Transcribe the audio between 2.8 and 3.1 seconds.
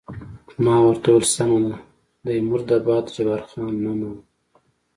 باد،